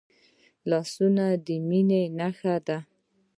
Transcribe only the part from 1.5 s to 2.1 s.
میننې